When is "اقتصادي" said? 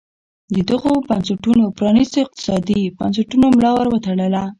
2.25-2.81